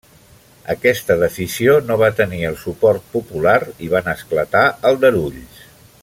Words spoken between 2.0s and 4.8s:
va tenir el suport popular i van esclatar